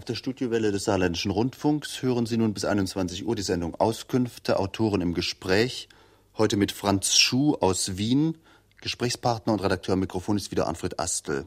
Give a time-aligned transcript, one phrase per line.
[0.00, 4.58] Auf der Studiowelle des Saarländischen Rundfunks hören Sie nun bis 21 Uhr die Sendung Auskünfte,
[4.58, 5.90] Autoren im Gespräch.
[6.38, 8.38] Heute mit Franz Schuh aus Wien.
[8.80, 11.44] Gesprächspartner und Redakteur am Mikrofon ist wieder Anfred Astel.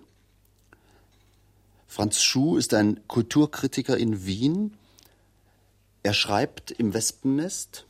[1.87, 4.77] Franz Schuh ist ein Kulturkritiker in Wien.
[6.03, 7.87] Er schreibt im Wespennest.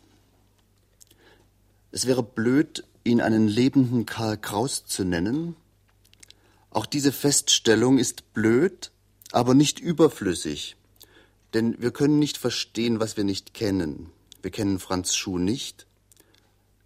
[1.91, 5.57] Es wäre blöd, ihn einen lebenden Karl Kraus zu nennen.
[6.69, 8.92] Auch diese Feststellung ist blöd,
[9.33, 10.77] aber nicht überflüssig.
[11.53, 14.09] Denn wir können nicht verstehen, was wir nicht kennen.
[14.41, 15.87] Wir kennen Franz Schuh nicht.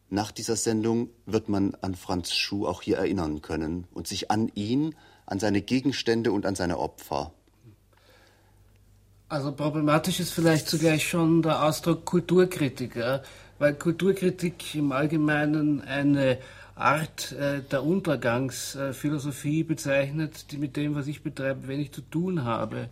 [0.09, 4.49] Nach dieser Sendung wird man an Franz Schuh auch hier erinnern können und sich an
[4.55, 7.33] ihn, an seine Gegenstände und an seine Opfer.
[9.29, 13.23] Also problematisch ist vielleicht zugleich schon der Ausdruck Kulturkritiker,
[13.59, 16.38] weil Kulturkritik im Allgemeinen eine
[16.77, 22.90] Art äh, der Untergangsphilosophie bezeichnet, die mit dem, was ich betreibe, wenig zu tun habe.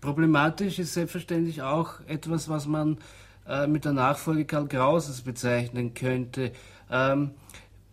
[0.00, 2.98] Problematisch ist selbstverständlich auch etwas, was man
[3.46, 6.52] äh, mit der Nachfolge Karl Grauses bezeichnen könnte.
[6.90, 7.32] Ähm,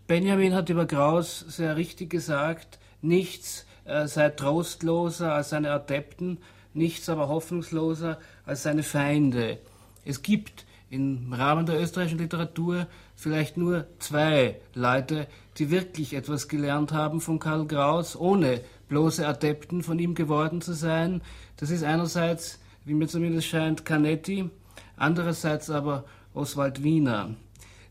[0.07, 6.39] Benjamin hat über Graus sehr richtig gesagt, nichts äh, sei trostloser als seine Adepten,
[6.73, 9.57] nichts aber hoffnungsloser als seine Feinde.
[10.05, 16.91] Es gibt im Rahmen der österreichischen Literatur vielleicht nur zwei Leute, die wirklich etwas gelernt
[16.91, 21.21] haben von Karl Kraus, ohne bloße Adepten von ihm geworden zu sein.
[21.57, 24.49] Das ist einerseits, wie mir zumindest scheint, Canetti,
[24.95, 27.35] andererseits aber Oswald Wiener.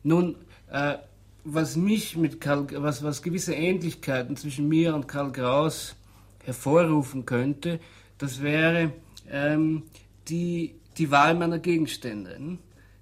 [0.02, 0.36] Nun,
[0.70, 0.94] äh,
[1.44, 5.96] was mich mit Karl, was, was gewisse Ähnlichkeiten zwischen mir und Karl Kraus
[6.44, 7.78] hervorrufen könnte,
[8.18, 8.92] das wäre
[9.30, 9.82] ähm,
[10.28, 12.36] die, die Wahl meiner Gegenstände.
[12.36, 12.58] Hm?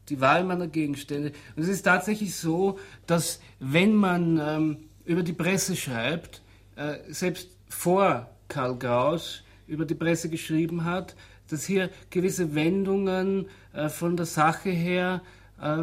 [0.09, 1.33] Die Wahl meiner Gegenstände.
[1.57, 6.43] Und es ist tatsächlich so, dass wenn man ähm, über die Presse schreibt,
[6.77, 11.15] äh, selbst vor Karl Graus über die Presse geschrieben hat,
[11.49, 15.23] dass hier gewisse Wendungen äh, von der Sache her
[15.61, 15.83] äh,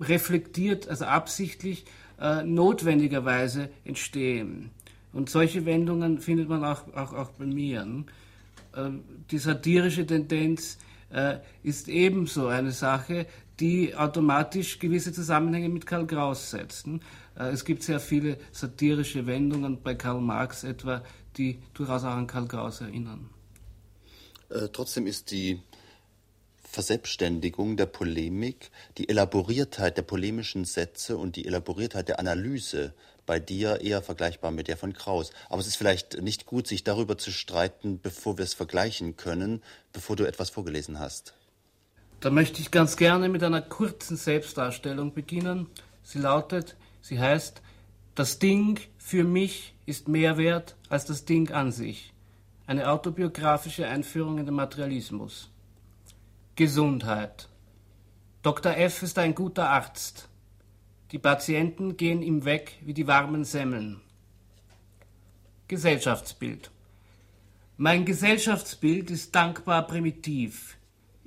[0.00, 1.84] reflektiert, also absichtlich
[2.20, 4.70] äh, notwendigerweise entstehen.
[5.12, 8.04] Und solche Wendungen findet man auch, auch, auch bei mir.
[8.74, 8.90] Äh,
[9.30, 10.78] die satirische Tendenz
[11.10, 13.26] äh, ist ebenso eine Sache,
[13.60, 17.00] die automatisch gewisse Zusammenhänge mit Karl Kraus setzen.
[17.38, 21.02] Äh, es gibt sehr viele satirische Wendungen bei Karl Marx etwa,
[21.36, 23.30] die durchaus auch an Karl Kraus erinnern.
[24.50, 25.60] Äh, trotzdem ist die
[26.62, 32.92] Verselbstständigung der Polemik, die Elaboriertheit der polemischen Sätze und die Elaboriertheit der Analyse
[33.24, 35.30] bei dir eher vergleichbar mit der von Kraus.
[35.48, 39.62] Aber es ist vielleicht nicht gut, sich darüber zu streiten, bevor wir es vergleichen können,
[39.92, 41.34] bevor du etwas vorgelesen hast.
[42.20, 45.66] Da möchte ich ganz gerne mit einer kurzen Selbstdarstellung beginnen.
[46.02, 47.62] Sie lautet, sie heißt,
[48.14, 52.12] das Ding für mich ist mehr wert als das Ding an sich.
[52.66, 55.50] Eine autobiografische Einführung in den Materialismus.
[56.56, 57.48] Gesundheit.
[58.42, 58.76] Dr.
[58.76, 60.28] F ist ein guter Arzt.
[61.12, 64.00] Die Patienten gehen ihm weg wie die warmen Semmeln.
[65.68, 66.70] Gesellschaftsbild.
[67.76, 70.76] Mein Gesellschaftsbild ist dankbar primitiv.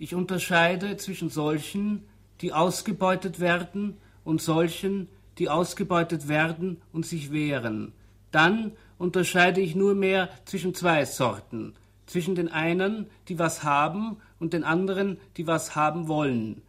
[0.02, 2.06] Ich unterscheide zwischen solchen,
[2.40, 7.92] die ausgebeutet werden, und solchen, die ausgebeutet werden und sich wehren.
[8.32, 11.74] Dann unterscheide ich nur mehr zwischen zwei Sorten,
[12.06, 16.62] zwischen den einen, die was haben, und den anderen, die was haben wollen.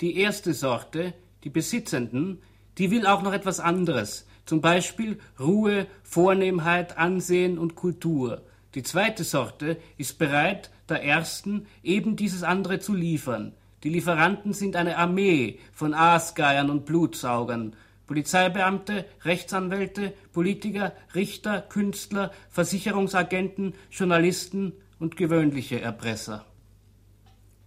[0.00, 1.12] Die erste Sorte,
[1.44, 2.38] die Besitzenden,
[2.78, 8.40] die will auch noch etwas anderes, zum Beispiel Ruhe, Vornehmheit, Ansehen und Kultur.
[8.74, 13.54] Die zweite Sorte ist bereit, der ersten eben dieses andere zu liefern.
[13.82, 23.74] Die Lieferanten sind eine Armee von Aasgeiern und Blutsaugern, Polizeibeamte, Rechtsanwälte, Politiker, Richter, Künstler, Versicherungsagenten,
[23.90, 26.44] Journalisten und gewöhnliche Erpresser.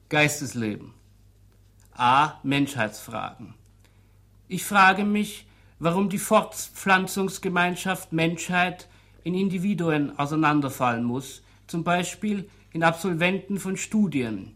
[0.10, 0.94] Geistesleben.
[1.94, 2.40] A.
[2.44, 3.54] Menschheitsfragen.
[4.48, 5.46] Ich frage mich,
[5.80, 8.90] warum die Fortpflanzungsgemeinschaft Menschheit
[9.24, 14.56] in Individuen auseinanderfallen muss, zum Beispiel in Absolventen von Studien.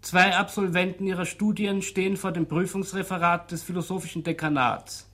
[0.00, 5.08] Zwei Absolventen ihrer Studien stehen vor dem Prüfungsreferat des philosophischen Dekanats.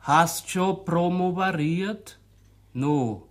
[0.00, 2.18] Hast schon promovariert?
[2.74, 3.26] No.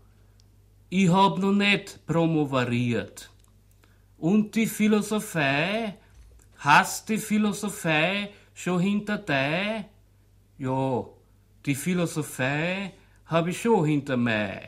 [0.90, 3.30] Ich hab noch nicht promovariert.
[4.18, 5.94] Und die Philosophie?
[6.58, 9.86] Hast die Philosophie schon hinter dir?
[10.58, 11.06] Ja,
[11.66, 12.92] die Philosophie
[13.26, 14.62] habe ich schon hinter mir.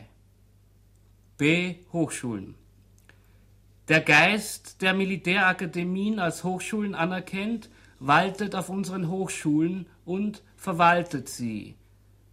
[1.38, 1.76] B.
[1.94, 2.56] Hochschulen.
[3.88, 7.70] Der Geist der Militärakademien als Hochschulen anerkennt,
[8.00, 11.76] waltet auf unseren Hochschulen und verwaltet sie.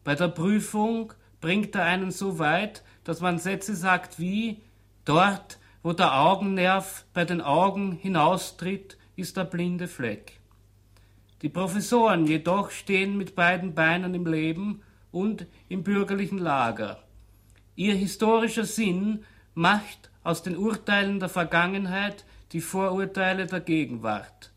[0.02, 4.62] Bei der Prüfung bringt er einen so weit, dass man Sätze sagt wie
[5.04, 10.40] dort, wo der Augennerv bei den Augen hinaustritt, ist der blinde Fleck.
[11.42, 14.82] Die Professoren jedoch stehen mit beiden Beinen im Leben
[15.14, 17.02] und im bürgerlichen Lager.
[17.76, 19.24] Ihr historischer Sinn
[19.54, 24.50] macht aus den Urteilen der Vergangenheit die Vorurteile der Gegenwart.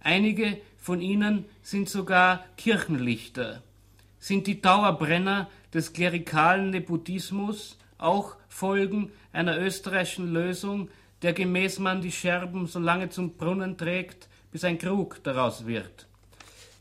[0.00, 3.62] Einige von ihnen sind sogar Kirchenlichter,
[4.18, 10.88] sind die Dauerbrenner des klerikalen Nepotismus, auch Folgen einer österreichischen Lösung,
[11.22, 16.06] der gemäß man die Scherben so lange zum Brunnen trägt, bis ein Krug daraus wird.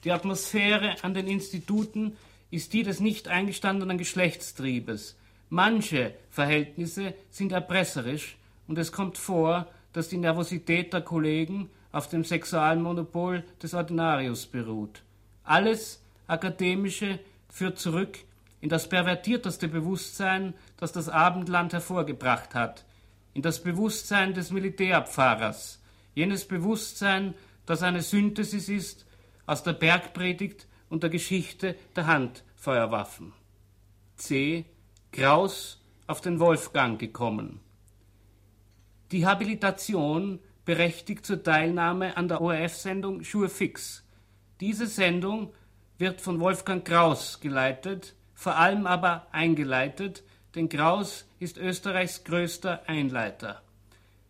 [0.04, 2.16] Die Atmosphäre an den Instituten
[2.52, 5.18] ist die des nicht eingestandenen Geschlechtstriebes.
[5.50, 12.24] Manche Verhältnisse sind erpresserisch und es kommt vor, dass die Nervosität der Kollegen auf dem
[12.24, 15.02] Sexualmonopol des Ordinarius beruht.
[15.44, 18.20] Alles Akademische führt zurück
[18.60, 22.86] in das pervertierteste Bewusstsein, das das Abendland hervorgebracht hat,
[23.34, 25.82] in das Bewusstsein des Militärpfarrers,
[26.16, 27.34] jenes Bewusstsein,
[27.66, 29.06] das eine Synthesis ist
[29.46, 33.34] aus der Bergpredigt und der Geschichte der Handfeuerwaffen.
[34.16, 34.66] C.
[35.12, 37.60] Kraus auf den Wolfgang gekommen.
[39.12, 44.06] Die Habilitation berechtigt zur Teilnahme an der ORF-Sendung Schuhe fix.
[44.60, 45.54] Diese Sendung
[45.98, 50.24] wird von Wolfgang Kraus geleitet, vor allem aber eingeleitet,
[50.56, 53.62] denn Kraus ist Österreichs größter Einleiter.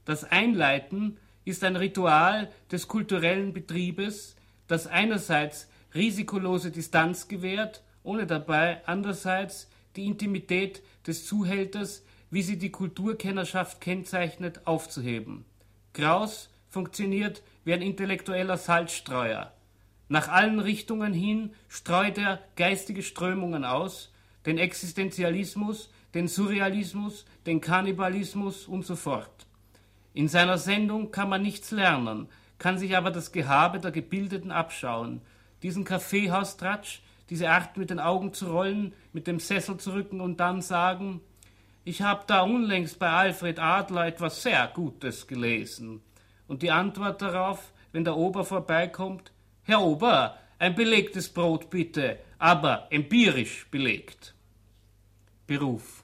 [0.05, 4.35] Das Einleiten ist ein Ritual des kulturellen Betriebes,
[4.67, 12.71] das einerseits risikolose Distanz gewährt, ohne dabei andererseits die Intimität des Zuhälters, wie sie die
[12.71, 15.45] Kulturkennerschaft kennzeichnet, aufzuheben.
[15.93, 19.53] Kraus funktioniert wie ein intellektueller Salzstreuer.
[20.09, 24.13] Nach allen Richtungen hin streut er geistige Strömungen aus,
[24.45, 29.45] den Existenzialismus, den Surrealismus, den Kannibalismus und so fort.
[30.13, 35.21] In seiner Sendung kann man nichts lernen, kann sich aber das Gehabe der Gebildeten abschauen.
[35.63, 40.39] Diesen Kaffeehaustratsch, diese Art mit den Augen zu rollen, mit dem Sessel zu rücken und
[40.39, 41.21] dann sagen,
[41.83, 46.01] ich habe da unlängst bei Alfred Adler etwas sehr Gutes gelesen.
[46.47, 49.31] Und die Antwort darauf, wenn der Ober vorbeikommt,
[49.63, 54.33] Herr Ober, ein belegtes Brot bitte, aber empirisch belegt.
[55.45, 56.03] Beruf.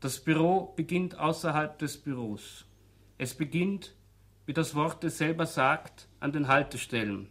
[0.00, 2.64] Das Büro beginnt außerhalb des Büros.
[3.18, 3.94] Es beginnt,
[4.46, 7.30] wie das Wort es selber sagt, an den Haltestellen.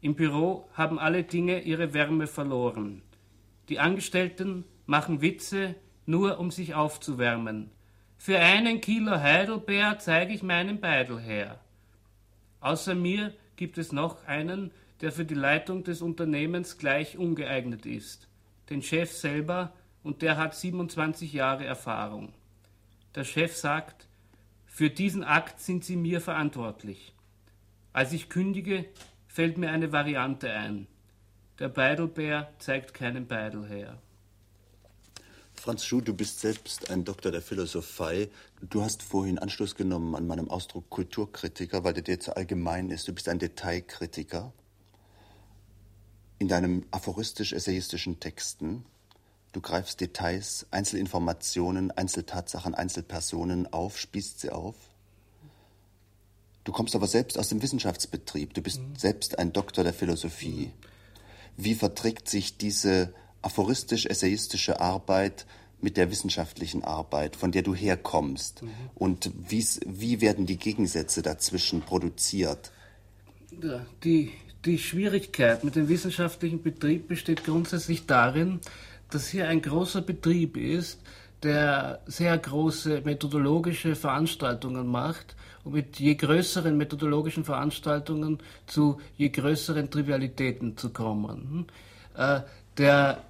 [0.00, 3.02] Im Büro haben alle Dinge ihre Wärme verloren.
[3.68, 5.74] Die Angestellten machen Witze,
[6.06, 7.70] nur um sich aufzuwärmen.
[8.16, 11.60] Für einen Kilo Heidelbeer zeige ich meinen Beidel her.
[12.60, 18.28] Außer mir gibt es noch einen, der für die Leitung des Unternehmens gleich ungeeignet ist.
[18.70, 19.72] Den Chef selber,
[20.02, 22.32] und der hat 27 Jahre Erfahrung.
[23.14, 24.08] Der Chef sagt,
[24.66, 27.12] für diesen Akt sind Sie mir verantwortlich.
[27.92, 28.84] Als ich kündige,
[29.28, 30.88] fällt mir eine Variante ein.
[31.60, 33.98] Der Beidelbär zeigt keinen Beidel her.
[35.54, 38.28] Franz Schuh, du bist selbst ein Doktor der Philosophie.
[38.60, 43.06] Du hast vorhin Anschluss genommen an meinem Ausdruck Kulturkritiker, weil der dir zu allgemein ist.
[43.06, 44.52] Du bist ein Detailkritiker.
[46.40, 48.84] In deinen aphoristisch-essayistischen Texten
[49.52, 54.76] Du greifst Details, Einzelinformationen, Einzeltatsachen, Einzelpersonen auf, spießt sie auf.
[56.68, 58.52] Du kommst aber selbst aus dem Wissenschaftsbetrieb.
[58.52, 58.94] Du bist mhm.
[58.94, 60.70] selbst ein Doktor der Philosophie.
[61.56, 65.46] Wie verträgt sich diese aphoristisch-essayistische Arbeit
[65.80, 68.60] mit der wissenschaftlichen Arbeit, von der du herkommst?
[68.60, 68.68] Mhm.
[68.96, 72.70] Und wie werden die Gegensätze dazwischen produziert?
[74.04, 74.32] Die,
[74.66, 78.60] die Schwierigkeit mit dem wissenschaftlichen Betrieb besteht grundsätzlich darin,
[79.08, 81.00] dass hier ein großer Betrieb ist,
[81.42, 85.34] der sehr große methodologische Veranstaltungen macht
[85.68, 91.66] mit je größeren methodologischen Veranstaltungen zu je größeren Trivialitäten zu kommen.
[92.16, 92.40] Äh,
[92.76, 93.24] der,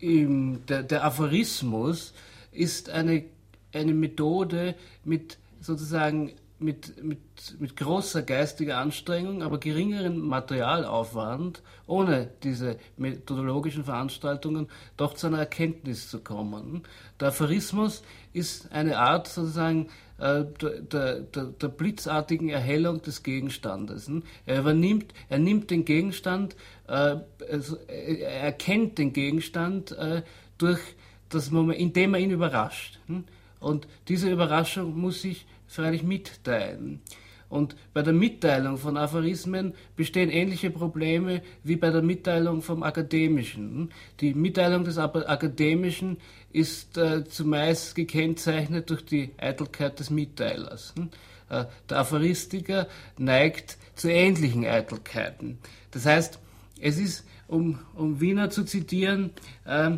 [0.00, 2.12] der, der Aphorismus
[2.50, 3.24] ist eine,
[3.72, 6.32] eine Methode mit sozusagen
[6.62, 7.20] mit, mit,
[7.58, 16.08] mit großer geistiger Anstrengung, aber geringeren Materialaufwand, ohne diese methodologischen Veranstaltungen, doch zu einer Erkenntnis
[16.08, 16.84] zu kommen.
[17.20, 19.88] Der Aphorismus ist eine Art sozusagen
[20.22, 24.08] äh, der, der, der, blitzartigen Erhellung des Gegenstandes.
[24.46, 26.54] Er übernimmt, er nimmt den Gegenstand,
[26.86, 27.16] äh,
[27.50, 30.22] also, er erkennt den Gegenstand äh,
[30.58, 30.80] durch
[31.28, 33.00] das Moment, indem er ihn überrascht.
[33.58, 37.00] Und diese Überraschung muss sich freilich mitteilen.
[37.48, 43.90] Und bei der Mitteilung von Aphorismen bestehen ähnliche Probleme wie bei der Mitteilung vom Akademischen.
[44.20, 46.16] Die Mitteilung des Akademischen
[46.52, 50.94] ist äh, zumeist gekennzeichnet durch die Eitelkeit des Mitteilers.
[51.48, 55.58] Äh, der Aphoristiker neigt zu ähnlichen Eitelkeiten.
[55.90, 56.38] Das heißt,
[56.80, 59.30] es ist, um, um Wiener zu zitieren,
[59.66, 59.92] äh,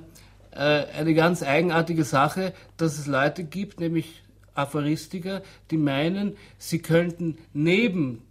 [0.50, 4.22] äh, eine ganz eigenartige Sache, dass es Leute gibt, nämlich
[4.54, 8.22] Aphoristiker, die meinen, sie könnten neben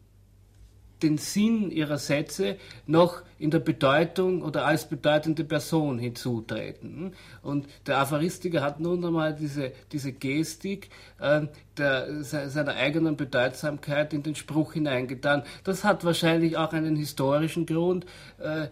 [1.04, 2.58] den Sinn ihrer Sätze
[2.88, 7.14] noch in der Bedeutung oder als bedeutende Person hinzutreten.
[7.42, 11.42] Und der Aphoristiker hat nun einmal diese, diese Gestik äh,
[11.78, 15.44] der, seiner eigenen Bedeutsamkeit in den Spruch hineingetan.
[15.64, 18.06] Das hat wahrscheinlich auch einen historischen Grund.
[18.40, 18.68] Äh,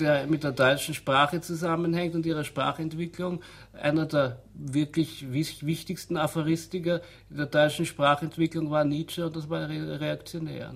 [0.00, 3.42] der mit der deutschen Sprache zusammenhängt und ihrer Sprachentwicklung.
[3.72, 10.72] Einer der wirklich wichtigsten Aphoristiker der deutschen Sprachentwicklung war Nietzsche und das war reaktionär.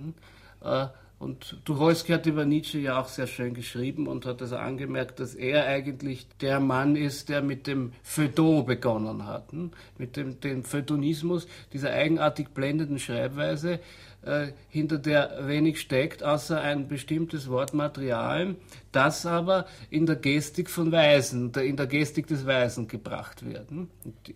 [0.65, 0.87] Äh,
[1.19, 5.35] und Tucholsky hat über Nietzsche ja auch sehr schön geschrieben und hat also angemerkt, dass
[5.35, 9.53] er eigentlich der Mann ist, der mit dem Feuilleton begonnen hat.
[9.53, 9.71] Hm?
[9.97, 13.81] Mit dem, dem Feuilletonismus, dieser eigenartig blendenden Schreibweise,
[14.23, 18.57] äh, hinter der wenig steckt, außer ein bestimmtes Wortmaterial,
[18.93, 23.71] das aber in der Gestik von Weisen, in der Gestik des Weisen gebracht wird.
[23.71, 23.89] Hm?
[24.27, 24.35] Die,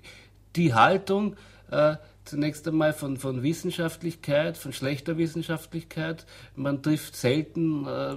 [0.58, 1.36] die Haltung,
[1.70, 6.26] äh, zunächst einmal von, von Wissenschaftlichkeit, von schlechter Wissenschaftlichkeit.
[6.54, 8.16] Man trifft selten äh,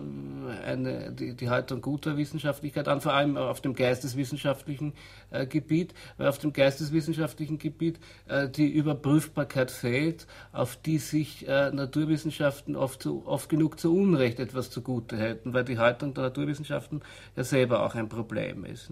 [0.65, 4.93] eine, die, die Haltung guter Wissenschaftlichkeit an, vor allem auf dem geisteswissenschaftlichen
[5.29, 11.71] äh, Gebiet, weil auf dem geisteswissenschaftlichen Gebiet äh, die Überprüfbarkeit fehlt, auf die sich äh,
[11.71, 17.01] Naturwissenschaften oft, zu, oft genug zu Unrecht etwas zugute hätten, weil die Haltung der Naturwissenschaften
[17.35, 18.91] ja selber auch ein Problem ist.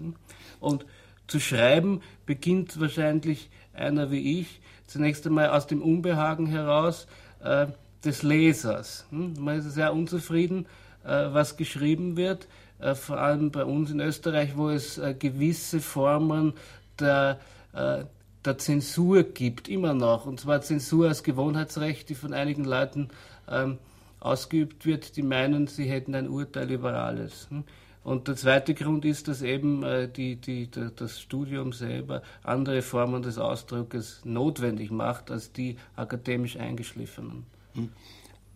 [0.60, 0.86] Und
[1.30, 7.06] zu schreiben beginnt wahrscheinlich einer wie ich, zunächst einmal aus dem Unbehagen heraus
[7.42, 7.68] äh,
[8.04, 9.06] des Lesers.
[9.10, 9.34] Hm?
[9.38, 10.66] Man ist sehr unzufrieden,
[11.04, 12.48] äh, was geschrieben wird,
[12.80, 16.54] äh, vor allem bei uns in Österreich, wo es äh, gewisse Formen
[16.98, 17.38] der,
[17.72, 18.04] äh,
[18.44, 20.26] der Zensur gibt, immer noch.
[20.26, 23.08] Und zwar Zensur als Gewohnheitsrecht, die von einigen Leuten
[23.48, 23.78] ähm,
[24.18, 27.46] ausgeübt wird, die meinen, sie hätten ein Urteil über alles.
[27.50, 27.64] Hm?
[28.02, 33.22] Und der zweite Grund ist, dass eben äh, die, die, das Studium selber andere Formen
[33.22, 37.44] des Ausdruckes notwendig macht als die akademisch eingeschliffenen.
[37.74, 37.90] Hm.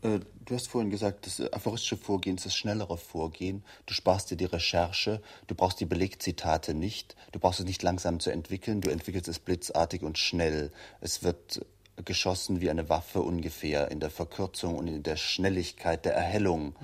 [0.05, 3.65] Äh, du hast vorhin gesagt, das aphoristische Vorgehen ist das schnellere Vorgehen.
[3.87, 8.21] Du sparst dir die Recherche, du brauchst die Belegzitate nicht, du brauchst es nicht langsam
[8.21, 10.73] zu entwickeln, du entwickelst es blitzartig und schnell.
[11.01, 11.65] Es wird
[12.05, 16.75] geschossen wie eine Waffe ungefähr in der Verkürzung und in der Schnelligkeit der Erhellung.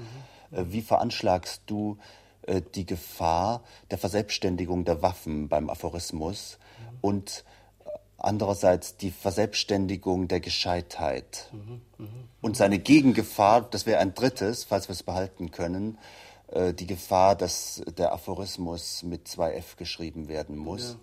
[0.51, 0.59] Mhm.
[0.59, 1.99] Äh, wie veranschlagst du
[2.75, 6.99] die Gefahr der Verselbstständigung der Waffen beim Aphorismus mhm.
[7.01, 7.45] und
[8.19, 11.49] andererseits die Verselbstständigung der Gescheitheit.
[11.53, 12.09] Mhm, mh,
[12.43, 15.99] und seine Gegengefahr, das wäre ein drittes, falls wir es behalten können,
[16.49, 20.97] äh, die Gefahr, dass der Aphorismus mit zwei F geschrieben werden muss.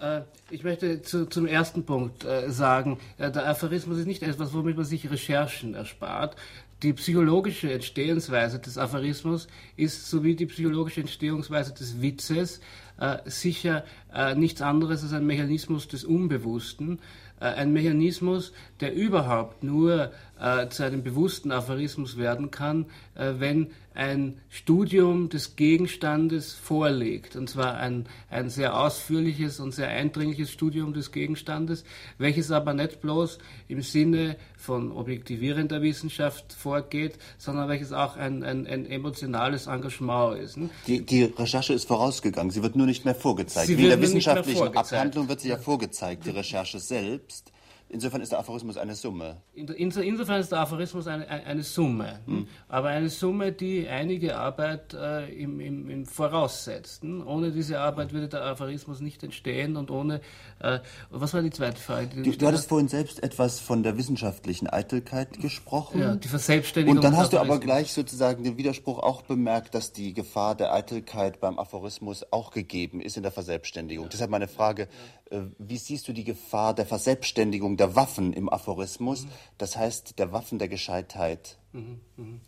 [0.00, 0.18] Ja.
[0.18, 4.76] Äh, ich möchte zu, zum ersten Punkt äh, sagen, der Aphorismus ist nicht etwas, womit
[4.76, 6.36] man sich Recherchen erspart,
[6.82, 12.60] die psychologische Entstehungsweise des Aphorismus ist, sowie die psychologische Entstehungsweise des Witzes,
[13.00, 17.00] äh, sicher äh, nichts anderes als ein Mechanismus des Unbewussten,
[17.40, 23.68] äh, ein Mechanismus, der überhaupt nur äh, zu einem bewussten Aphorismus werden kann, äh, wenn
[23.98, 30.94] ein Studium des Gegenstandes vorliegt, und zwar ein, ein sehr ausführliches und sehr eindringliches Studium
[30.94, 31.82] des Gegenstandes,
[32.16, 38.68] welches aber nicht bloß im Sinne von objektivierender Wissenschaft vorgeht, sondern welches auch ein, ein,
[38.68, 40.58] ein emotionales Engagement ist.
[40.58, 40.70] Ne?
[40.86, 43.66] Die, die, Recherche ist vorausgegangen, sie wird nur nicht mehr vorgezeigt.
[43.66, 47.50] Sie Wie in der wissenschaftlichen Abhandlung wird sie ja vorgezeigt, die Recherche selbst.
[47.90, 49.38] Insofern ist der Aphorismus eine Summe.
[49.54, 52.20] Insofern ist der Aphorismus eine, eine Summe.
[52.26, 52.46] Hm.
[52.68, 57.02] Aber eine Summe, die einige Arbeit äh, im, im, im voraussetzt.
[57.02, 60.20] Ohne diese Arbeit würde der Aphorismus nicht entstehen und ohne.
[60.60, 62.08] Äh, was war die zweite Frage?
[62.08, 66.00] Die du, du hattest vorhin selbst etwas von der wissenschaftlichen Eitelkeit gesprochen.
[66.00, 66.98] Ja, die Verselbstständigung.
[66.98, 70.74] Und dann hast du aber gleich sozusagen den Widerspruch auch bemerkt, dass die Gefahr der
[70.74, 74.04] Eitelkeit beim Aphorismus auch gegeben ist in der Verselbstständigung.
[74.04, 74.10] Ja.
[74.10, 74.88] Deshalb meine Frage,
[75.30, 79.30] äh, wie siehst du die Gefahr der Verselbstständigung der Waffen im Aphorismus, mhm.
[79.58, 81.58] das heißt der Waffen der Gescheitheit.
[81.72, 82.00] Mhm.
[82.16, 82.40] Mhm.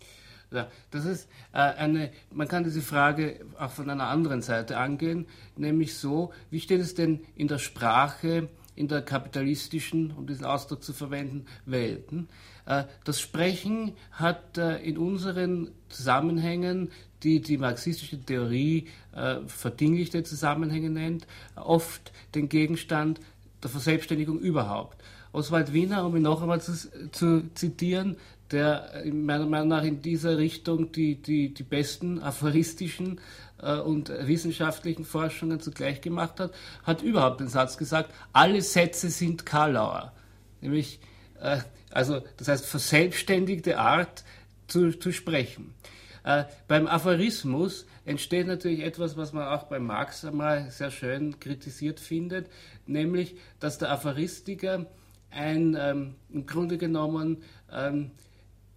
[0.53, 5.27] Ja, das ist äh, eine, man kann diese Frage auch von einer anderen Seite angehen,
[5.57, 10.83] nämlich so, wie steht es denn in der Sprache, in der kapitalistischen, um diesen Ausdruck
[10.83, 12.29] zu verwenden, Welten?
[12.67, 16.91] Äh, das Sprechen hat äh, in unseren Zusammenhängen,
[17.23, 23.21] die die marxistische Theorie äh, verdinglichte Zusammenhänge nennt, oft den Gegenstand
[23.63, 25.03] der Verselbstständigung überhaupt.
[25.33, 26.73] Oswald Wiener, um ihn noch einmal zu,
[27.13, 28.17] zu zitieren,
[28.51, 33.21] der meiner Meinung nach in dieser Richtung die, die, die besten aphoristischen
[33.63, 39.47] äh, und wissenschaftlichen Forschungen zugleich gemacht hat, hat überhaupt den Satz gesagt, alle Sätze sind
[39.47, 40.13] Karlauer.
[40.61, 41.01] Nämlich,
[41.41, 41.59] äh,
[41.91, 44.25] also das heißt verselbstständigte Art
[44.67, 45.75] zu, zu sprechen.
[46.25, 52.01] Äh, beim Aphorismus entsteht natürlich etwas, was man auch bei Marx einmal sehr schön kritisiert
[52.01, 52.49] findet,
[52.87, 54.87] nämlich, dass der Aphoristiker
[55.31, 58.11] ein ähm, im Grunde genommen ähm,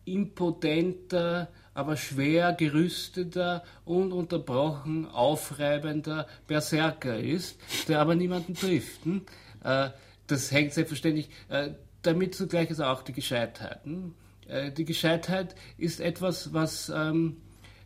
[0.05, 7.57] impotenter, aber schwer gerüsteter, ununterbrochen aufreibender Berserker ist,
[7.87, 9.05] der aber niemanden trifft.
[9.05, 9.21] Hm?
[9.63, 9.89] Äh,
[10.27, 11.71] das hängt selbstverständlich äh,
[12.03, 13.83] damit zugleich ist auch die Gescheitheit.
[13.85, 14.13] Hm?
[14.47, 17.37] Äh, die Gescheitheit ist etwas, was ähm,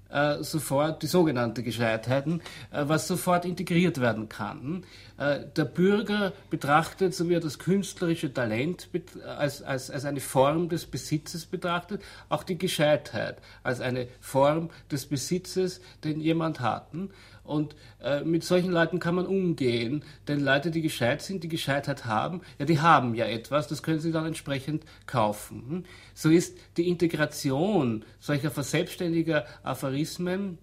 [0.09, 4.83] äh, sofort, die sogenannte Gescheitheiten, äh, was sofort integriert werden kann.
[5.17, 8.89] Äh, der Bürger betrachtet, so wie er das künstlerische Talent
[9.25, 15.05] als, als, als eine Form des Besitzes betrachtet, auch die Gescheitheit als eine Form des
[15.05, 16.77] Besitzes, den jemand hat.
[17.47, 22.05] Und äh, mit solchen Leuten kann man umgehen, denn Leute, die gescheit sind, die Gescheitheit
[22.05, 25.63] haben, ja, die haben ja etwas, das können sie dann entsprechend kaufen.
[25.67, 25.83] Hm?
[26.13, 30.59] So ist die Integration solcher verselbstständiger Aphorismen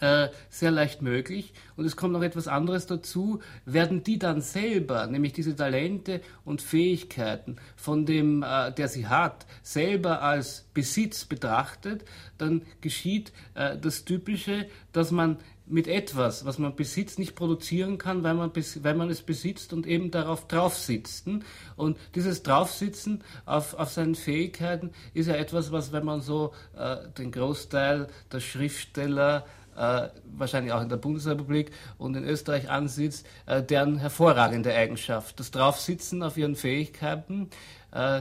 [0.00, 1.52] äh, sehr leicht möglich.
[1.76, 3.40] Und es kommt noch etwas anderes dazu.
[3.64, 9.46] Werden die dann selber, nämlich diese Talente und Fähigkeiten, von dem, äh, der sie hat,
[9.62, 12.04] selber als Besitz betrachtet,
[12.38, 15.38] dann geschieht äh, das Typische, dass man
[15.70, 19.86] mit etwas, was man besitzt, nicht produzieren kann, weil man, weil man es besitzt und
[19.86, 21.44] eben darauf draufsitzen.
[21.76, 26.96] Und dieses Draufsitzen auf, auf seinen Fähigkeiten ist ja etwas, was, wenn man so äh,
[27.16, 29.46] den Großteil der Schriftsteller
[29.80, 35.40] äh, wahrscheinlich auch in der Bundesrepublik und in Österreich ansieht, äh, deren hervorragende Eigenschaft.
[35.40, 37.48] Das Draufsitzen auf ihren Fähigkeiten,
[37.92, 38.20] äh,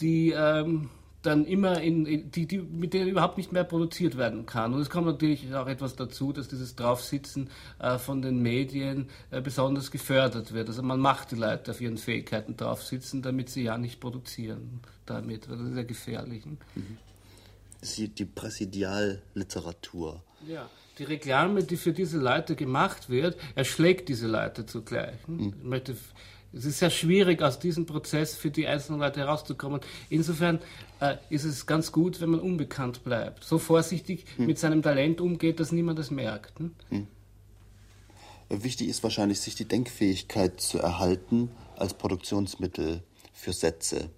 [0.00, 0.90] die ähm,
[1.22, 4.74] dann immer in, die, die, mit denen überhaupt nicht mehr produziert werden kann.
[4.74, 9.40] Und es kommt natürlich auch etwas dazu, dass dieses Draufsitzen äh, von den Medien äh,
[9.40, 10.68] besonders gefördert wird.
[10.68, 15.48] Also man macht die Leute auf ihren Fähigkeiten draufsitzen, damit sie ja nicht produzieren damit.
[15.50, 16.44] Das ist ja gefährlich.
[16.44, 16.98] Mhm.
[17.84, 20.22] Die Präsidialliteratur.
[20.48, 20.68] Ja,
[20.98, 25.18] die Reklame, die für diese Leute gemacht wird, erschlägt diese Leute zugleich.
[25.28, 25.96] Ich möchte
[26.56, 29.80] es ist sehr schwierig, aus diesem Prozess für die einzelnen Leute herauszukommen.
[30.08, 30.60] Insofern
[31.00, 33.44] äh, ist es ganz gut, wenn man unbekannt bleibt.
[33.44, 34.46] So vorsichtig hm.
[34.46, 36.58] mit seinem Talent umgeht, dass niemand es merkt.
[36.60, 36.74] Hm?
[36.90, 37.06] Hm.
[38.50, 44.10] Wichtig ist wahrscheinlich, sich die Denkfähigkeit zu erhalten als Produktionsmittel für Sätze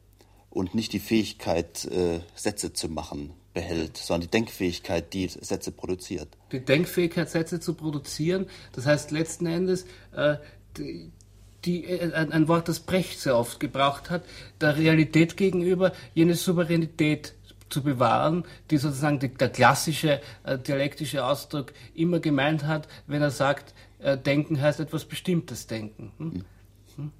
[0.50, 6.28] und nicht die Fähigkeit, äh, Sätze zu machen, behält, sondern die Denkfähigkeit, die Sätze produziert.
[6.52, 10.36] Die Denkfähigkeit, Sätze zu produzieren, das heißt letzten Endes, äh,
[10.76, 11.10] die,
[11.64, 14.24] die, äh, ein, Wort, das Brecht sehr oft gebraucht hat,
[14.60, 17.32] der Realität gegenüber jene Souveränität
[17.70, 23.30] zu bewahren, die sozusagen die, der klassische äh, dialektische Ausdruck immer gemeint hat, wenn er
[23.30, 26.12] sagt, äh, Denken heißt etwas Bestimmtes denken.
[26.18, 26.32] Hm?
[26.32, 26.44] Hm.
[26.96, 27.12] hm?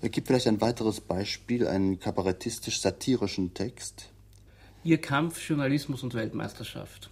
[0.00, 4.11] Es gibt vielleicht ein weiteres Beispiel, einen kabarettistisch-satirischen Text.
[4.84, 7.08] Ihr Kampf, Journalismus und Weltmeisterschaft.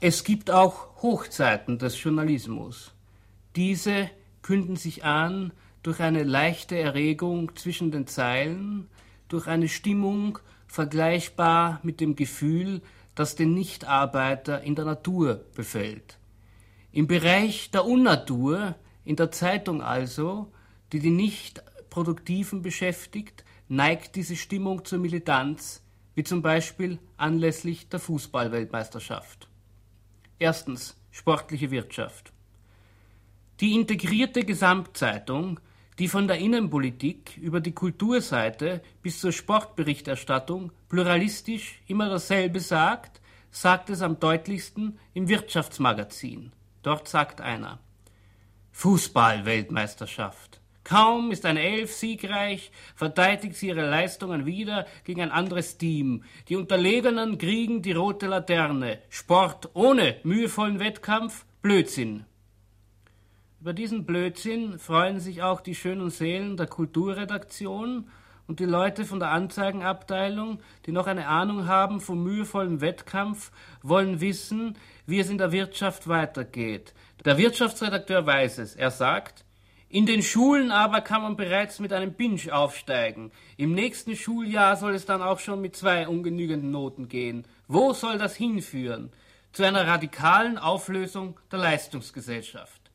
[0.00, 2.92] Es gibt auch Hochzeiten des Journalismus.
[3.54, 4.10] Diese
[4.42, 5.52] künden sich an
[5.84, 8.88] durch eine leichte Erregung zwischen den Zeilen,
[9.28, 12.82] durch eine Stimmung vergleichbar mit dem Gefühl,
[13.14, 16.18] das den Nichtarbeiter in der Natur befällt.
[16.90, 20.50] Im Bereich der Unnatur, in der Zeitung also,
[20.92, 25.82] die die Nichtproduktiven beschäftigt, neigt diese Stimmung zur Militanz,
[26.14, 29.48] wie zum Beispiel anlässlich der Fußballweltmeisterschaft.
[30.38, 32.34] Erstens sportliche Wirtschaft.
[33.60, 35.58] Die integrierte Gesamtzeitung,
[35.98, 43.88] die von der Innenpolitik über die Kulturseite bis zur Sportberichterstattung pluralistisch immer dasselbe sagt, sagt
[43.88, 46.52] es am deutlichsten im Wirtschaftsmagazin.
[46.82, 47.78] Dort sagt einer
[48.72, 50.51] Fußball-Weltmeisterschaft.
[50.84, 56.24] Kaum ist eine Elf siegreich, verteidigt sie ihre Leistungen wieder gegen ein anderes Team.
[56.48, 58.98] Die Unterlegenen kriegen die rote Laterne.
[59.08, 62.24] Sport ohne mühevollen Wettkampf, Blödsinn.
[63.60, 68.08] Über diesen Blödsinn freuen sich auch die schönen Seelen der Kulturredaktion
[68.48, 74.20] und die Leute von der Anzeigenabteilung, die noch eine Ahnung haben vom mühevollen Wettkampf, wollen
[74.20, 76.92] wissen, wie es in der Wirtschaft weitergeht.
[77.24, 78.74] Der Wirtschaftsredakteur weiß es.
[78.74, 79.44] Er sagt,
[79.92, 83.30] in den Schulen aber kann man bereits mit einem Binge aufsteigen.
[83.58, 87.44] Im nächsten Schuljahr soll es dann auch schon mit zwei ungenügenden Noten gehen.
[87.68, 89.12] Wo soll das hinführen?
[89.52, 92.90] Zu einer radikalen Auflösung der Leistungsgesellschaft.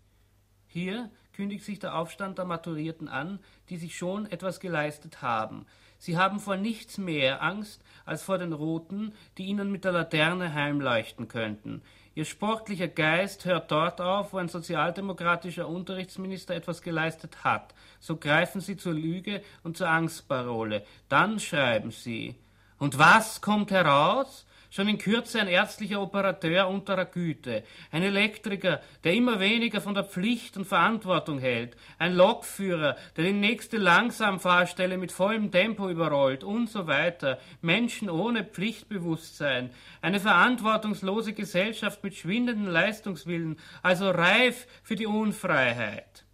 [0.65, 3.37] Hier kündigt sich der Aufstand der Maturierten an,
[3.69, 5.67] die sich schon etwas geleistet haben.
[5.99, 10.53] Sie haben vor nichts mehr Angst als vor den Roten, die ihnen mit der Laterne
[10.53, 11.81] heimleuchten könnten.
[12.15, 17.75] Ihr sportlicher Geist hört dort auf, wo ein sozialdemokratischer Unterrichtsminister etwas geleistet hat.
[17.99, 20.83] So greifen sie zur Lüge und zur Angstparole.
[21.09, 22.33] Dann schreiben sie.
[22.79, 24.46] Und was kommt heraus?
[24.69, 30.03] Schon in Kürze ein ärztlicher Operateur unterer Güte, ein Elektriker, der immer weniger von der
[30.03, 36.69] Pflicht und Verantwortung hält, ein Lokführer, der die nächste Langsamfahrstelle mit vollem Tempo überrollt und
[36.69, 45.07] so weiter, Menschen ohne Pflichtbewusstsein, eine verantwortungslose Gesellschaft mit schwindenden Leistungswillen, also reif für die
[45.07, 46.25] Unfreiheit.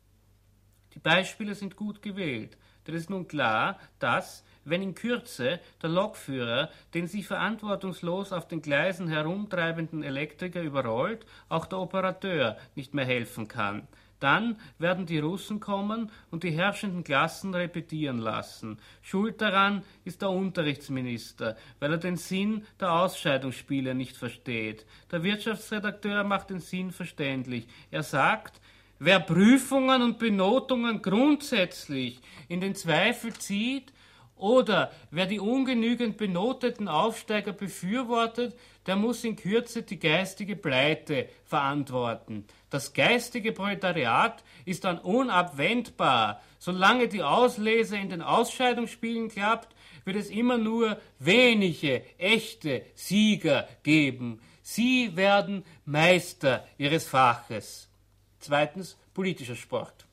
[0.93, 5.89] Die Beispiele sind gut gewählt, denn es ist nun klar, dass, wenn in Kürze der
[5.89, 13.05] Lokführer den sich verantwortungslos auf den Gleisen herumtreibenden Elektriker überrollt, auch der Operateur nicht mehr
[13.05, 13.87] helfen kann.
[14.23, 18.79] Dann werden die Russen kommen und die herrschenden Klassen repetieren lassen.
[19.01, 24.85] Schuld daran ist der Unterrichtsminister, weil er den Sinn der Ausscheidungsspiele nicht versteht.
[25.11, 27.67] Der Wirtschaftsredakteur macht den Sinn verständlich.
[27.91, 28.61] Er sagt,
[28.97, 33.91] wer Prüfungen und Benotungen grundsätzlich in den Zweifel zieht,
[34.35, 42.45] oder wer die ungenügend benoteten Aufsteiger befürwortet, der muss in Kürze die geistige Pleite verantworten.
[42.69, 46.41] Das geistige Proletariat ist dann unabwendbar.
[46.59, 49.73] Solange die Auslese in den Ausscheidungsspielen klappt,
[50.05, 54.41] wird es immer nur wenige echte Sieger geben.
[54.61, 57.89] Sie werden Meister ihres Faches.
[58.39, 60.05] Zweitens politischer Sport.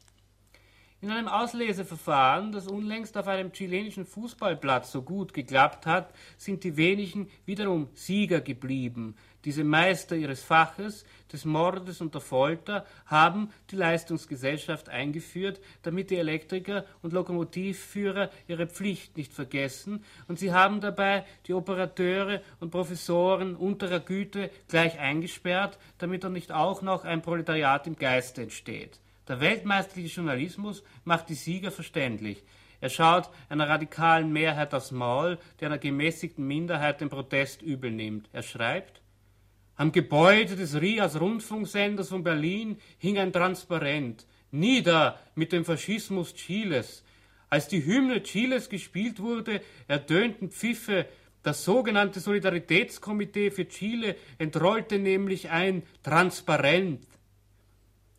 [1.03, 6.77] In einem Ausleseverfahren, das unlängst auf einem chilenischen Fußballplatz so gut geklappt hat, sind die
[6.77, 9.17] wenigen wiederum Sieger geblieben.
[9.47, 16.17] Diese Meister ihres Faches, des Mordes und der Folter, haben die Leistungsgesellschaft eingeführt, damit die
[16.17, 23.57] Elektriker und Lokomotivführer ihre Pflicht nicht vergessen, und sie haben dabei die Operateure und Professoren
[23.57, 29.01] unterer Güte gleich eingesperrt, damit dann nicht auch noch ein Proletariat im Geiste entsteht.
[29.29, 32.43] Der weltmeisterliche Journalismus macht die Sieger verständlich.
[32.81, 38.29] Er schaut einer radikalen Mehrheit aufs Maul, die einer gemäßigten Minderheit den Protest übel nimmt.
[38.33, 39.03] Er schreibt,
[39.81, 44.27] am Gebäude des RIAS Rundfunksenders von Berlin hing ein Transparent.
[44.51, 47.03] Nieder mit dem Faschismus Chiles.
[47.49, 51.07] Als die Hymne Chiles gespielt wurde, erdönten Pfiffe.
[51.43, 57.07] Das sogenannte Solidaritätskomitee für Chile entrollte nämlich ein Transparent.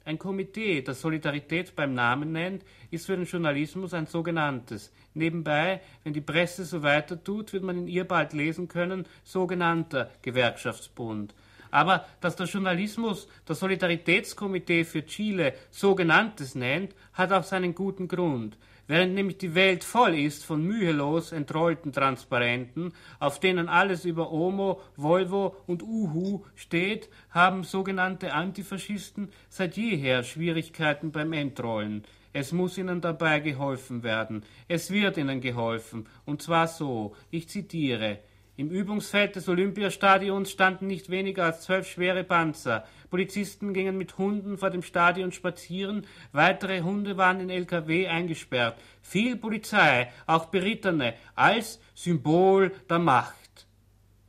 [0.04, 4.92] Ein Komitee, das Solidarität beim Namen nennt, ist für den Journalismus ein sogenanntes.
[5.14, 10.10] Nebenbei, wenn die Presse so weiter tut, wird man in ihr bald lesen können, sogenannter
[10.22, 11.36] Gewerkschaftsbund.
[11.70, 18.58] Aber dass der Journalismus das Solidaritätskomitee für Chile sogenanntes nennt, hat auch seinen guten Grund.
[18.92, 24.82] Während nämlich die Welt voll ist von mühelos entrollten Transparenten, auf denen alles über Omo,
[24.98, 32.04] Volvo und Uhu steht, haben sogenannte Antifaschisten seit jeher Schwierigkeiten beim Entrollen.
[32.34, 34.44] Es muss ihnen dabei geholfen werden.
[34.68, 36.06] Es wird ihnen geholfen.
[36.26, 38.20] Und zwar so, ich zitiere,
[38.62, 42.86] im Übungsfeld des Olympiastadions standen nicht weniger als zwölf schwere Panzer.
[43.10, 48.80] Polizisten gingen mit Hunden vor dem Stadion spazieren, weitere Hunde waren in LKW eingesperrt.
[49.02, 53.66] Viel Polizei, auch Berittene, als Symbol der Macht.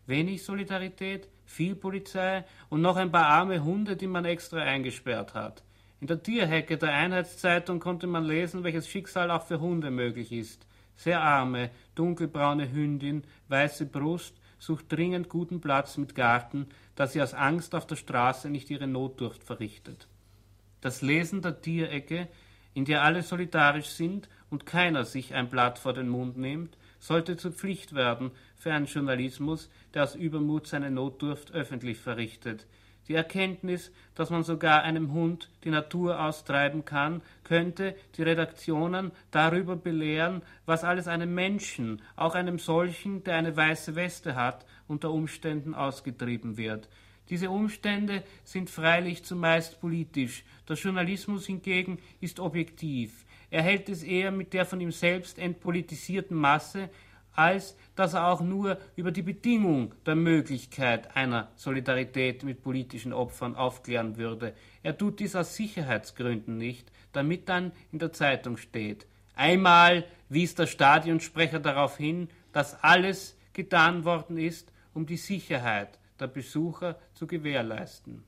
[0.07, 5.62] Wenig Solidarität, viel Polizei und noch ein paar arme Hunde, die man extra eingesperrt hat.
[6.01, 10.66] In der Tierhecke der Einheitszeitung konnte man lesen, welches Schicksal auch für Hunde möglich ist.
[11.02, 17.34] Sehr arme, dunkelbraune Hündin, weiße Brust, sucht dringend guten Platz mit Garten, da sie aus
[17.34, 20.06] Angst auf der Straße nicht ihre Notdurft verrichtet.
[20.80, 22.28] Das Lesen der Tierecke,
[22.72, 27.36] in der alle solidarisch sind und keiner sich ein Blatt vor den Mund nimmt, sollte
[27.36, 32.68] zur Pflicht werden für einen Journalismus, der aus Übermut seine Notdurft öffentlich verrichtet,
[33.08, 39.76] die Erkenntnis, dass man sogar einem Hund die Natur austreiben kann, könnte die Redaktionen darüber
[39.76, 45.74] belehren, was alles einem Menschen, auch einem solchen, der eine weiße Weste hat, unter Umständen
[45.74, 46.88] ausgetrieben wird.
[47.30, 53.24] Diese Umstände sind freilich zumeist politisch, der Journalismus hingegen ist objektiv.
[53.50, 56.88] Er hält es eher mit der von ihm selbst entpolitisierten Masse,
[57.35, 63.57] als dass er auch nur über die Bedingung der Möglichkeit einer Solidarität mit politischen Opfern
[63.57, 64.55] aufklären würde.
[64.83, 69.07] Er tut dies aus Sicherheitsgründen nicht, damit dann in der Zeitung steht.
[69.35, 76.27] Einmal wies der Stadionsprecher darauf hin, dass alles getan worden ist, um die Sicherheit der
[76.27, 78.25] Besucher zu gewährleisten.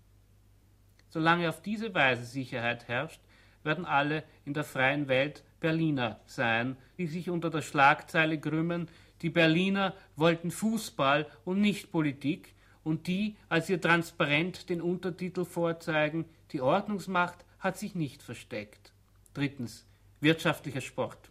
[1.09, 3.21] Solange auf diese Weise Sicherheit herrscht,
[3.65, 8.89] werden alle in der freien Welt Berliner sein, die sich unter der Schlagzeile krümmen,
[9.23, 16.27] die Berliner wollten Fußball und nicht Politik, und die als ihr Transparent den Untertitel vorzeigen,
[16.53, 18.93] die Ordnungsmacht hat sich nicht versteckt.
[19.33, 19.87] Drittens,
[20.21, 21.31] wirtschaftlicher Sport.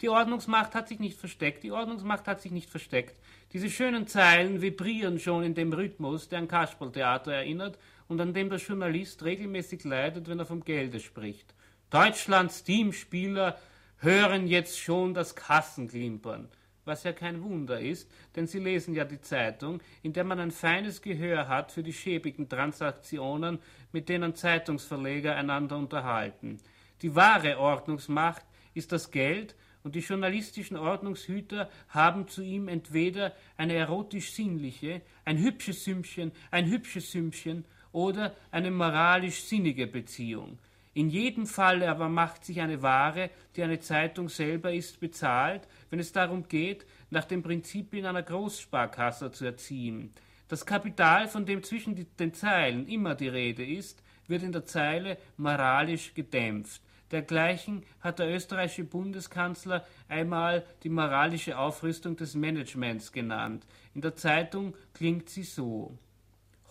[0.00, 3.14] Die Ordnungsmacht hat sich nicht versteckt, die Ordnungsmacht hat sich nicht versteckt.
[3.52, 7.78] Diese schönen Zeilen vibrieren schon in dem Rhythmus, der an Kasperltheater erinnert
[8.12, 11.54] und an dem der Journalist regelmäßig leidet, wenn er vom Gelde spricht.
[11.90, 13.58] Deutschlands Teamspieler
[13.98, 16.48] hören jetzt schon das Kassenklimpern
[16.84, 20.50] was ja kein Wunder ist, denn Sie lesen ja die Zeitung, in der man ein
[20.50, 23.60] feines Gehör hat für die schäbigen Transaktionen,
[23.92, 26.58] mit denen Zeitungsverleger einander unterhalten.
[27.02, 28.44] Die wahre Ordnungsmacht
[28.74, 35.82] ist das Geld, und die journalistischen Ordnungshüter haben zu ihm entweder eine erotisch-sinnliche, ein hübsches
[35.82, 40.58] Sümmchen, ein hübsches Sümmchen oder eine moralisch-sinnige Beziehung.
[40.94, 45.98] In jedem Fall aber macht sich eine Ware, die eine Zeitung selber ist, bezahlt, wenn
[45.98, 50.12] es darum geht, nach den Prinzipien einer Großsparkasse zu erziehen.
[50.48, 55.16] Das Kapital, von dem zwischen den Zeilen immer die Rede ist, wird in der Zeile
[55.38, 56.82] moralisch gedämpft.
[57.10, 63.66] Dergleichen hat der österreichische Bundeskanzler einmal die moralische Aufrüstung des Managements genannt.
[63.94, 65.96] In der Zeitung klingt sie so.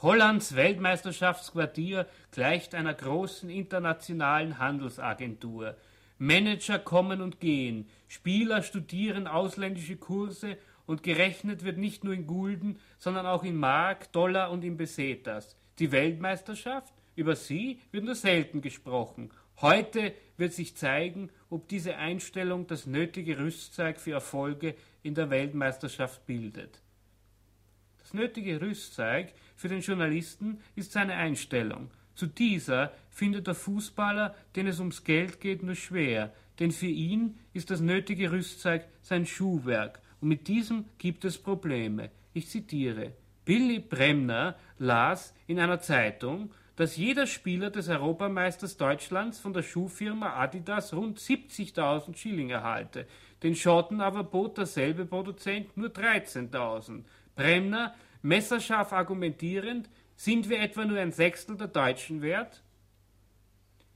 [0.02, 5.76] Hollands Weltmeisterschaftsquartier gleicht einer großen internationalen Handelsagentur.
[6.18, 12.80] Manager kommen und gehen, Spieler studieren ausländische Kurse und gerechnet wird nicht nur in Gulden,
[12.98, 15.56] sondern auch in Mark, Dollar und in Besetas.
[15.78, 16.92] Die Weltmeisterschaft?
[17.16, 19.30] Über sie wird nur selten gesprochen.
[19.62, 26.26] Heute wird sich zeigen, ob diese Einstellung das nötige Rüstzeug für Erfolge in der Weltmeisterschaft
[26.26, 26.82] bildet.
[28.00, 29.32] Das nötige Rüstzeug
[29.62, 31.92] für den Journalisten ist seine Einstellung.
[32.16, 37.38] Zu dieser findet der Fußballer, den es ums Geld geht, nur schwer, denn für ihn
[37.54, 42.10] ist das nötige Rüstzeug sein Schuhwerk, und mit diesem gibt es Probleme.
[42.34, 43.14] Ich zitiere
[43.46, 50.42] Billy Bremner las in einer Zeitung, dass jeder Spieler des Europameisters Deutschlands von der Schuhfirma
[50.42, 53.06] Adidas rund 70.000 Schilling erhalte.
[53.44, 57.04] Den Schotten aber bot derselbe Produzent nur 13.000.
[57.36, 62.62] Bremner Messerscharf argumentierend, sind wir etwa nur ein Sechstel der Deutschen wert?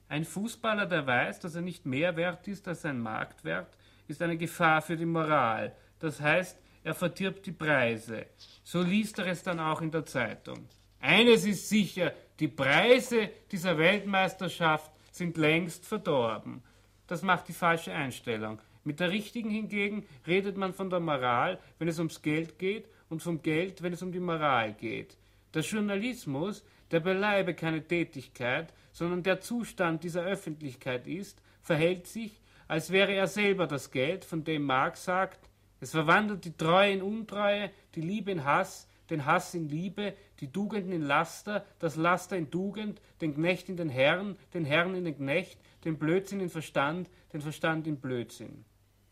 [0.08, 4.38] Ein Fußballer, der weiß, dass er nicht mehr wert ist als sein Marktwert, ist eine
[4.38, 5.76] Gefahr für die Moral.
[6.00, 8.28] Das heißt, er verdirbt die Preise.
[8.64, 10.68] So liest er es dann auch in der Zeitung.
[11.00, 16.64] Eines ist sicher, die Preise dieser Weltmeisterschaft sind längst verdorben.
[17.08, 18.60] Das macht die falsche Einstellung.
[18.84, 23.22] Mit der richtigen hingegen redet man von der Moral, wenn es ums Geld geht und
[23.22, 25.18] vom Geld, wenn es um die Moral geht.
[25.54, 32.92] Der Journalismus, der beileibe keine Tätigkeit, sondern der Zustand dieser Öffentlichkeit ist, verhält sich, als
[32.92, 37.70] wäre er selber das Geld, von dem Marx sagt, es verwandelt die Treue in Untreue,
[37.96, 42.50] die Liebe in Hass, den Hass in Liebe, die Tugenden in Laster, das Laster in
[42.50, 47.10] Tugend, den Knecht in den Herrn, den Herrn in den Knecht, den Blödsinn in Verstand,
[47.34, 48.66] den Verstand in Blödsinn.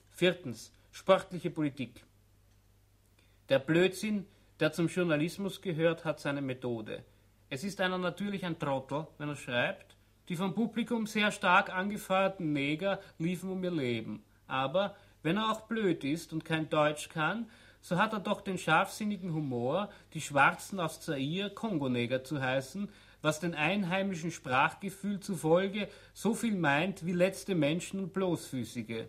[0.10, 0.72] Viertens.
[0.92, 2.06] Sportliche Politik.
[3.50, 4.26] Der Blödsinn,
[4.62, 7.04] der zum Journalismus gehört, hat seine Methode.
[7.50, 9.98] Es ist einer natürlich ein Trottel, wenn er schreibt,
[10.30, 14.24] die vom Publikum sehr stark angefeuerten Neger liefen um ihr Leben.
[14.48, 17.50] Aber wenn er auch blöd ist und kein Deutsch kann,
[17.82, 22.90] so hat er doch den scharfsinnigen Humor, die Schwarzen aus Zaire Kongoneger zu heißen,
[23.22, 29.08] was den einheimischen Sprachgefühl zufolge so viel meint wie letzte Menschen und Bloßfüßige.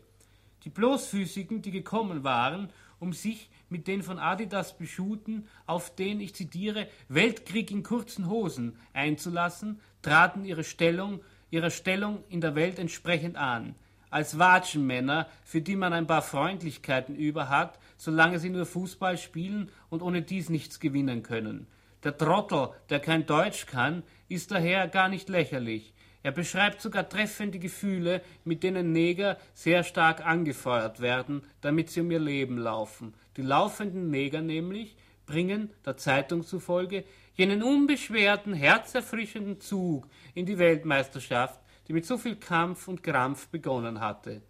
[0.64, 6.34] Die Bloßfüßigen, die gekommen waren, um sich mit den von Adidas beschuhten, auf den, ich
[6.34, 13.36] zitiere, Weltkrieg in kurzen Hosen einzulassen, traten ihre Stellung, ihrer Stellung in der Welt entsprechend
[13.36, 13.74] an.
[14.08, 19.70] Als Watschenmänner, für die man ein paar Freundlichkeiten über hat, solange sie nur Fußball spielen
[19.90, 21.66] und ohne dies nichts gewinnen können.
[22.04, 25.93] Der Trottel, der kein Deutsch kann, ist daher gar nicht lächerlich.
[26.24, 32.10] Er beschreibt sogar treffende Gefühle, mit denen Neger sehr stark angefeuert werden, damit sie um
[32.10, 33.12] ihr Leben laufen.
[33.36, 41.60] Die laufenden Neger nämlich bringen, der Zeitung zufolge, jenen unbeschwerten, herzerfrischenden Zug in die Weltmeisterschaft,
[41.88, 44.40] die mit so viel Kampf und Krampf begonnen hatte.